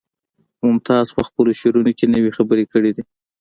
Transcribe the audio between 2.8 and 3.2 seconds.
دي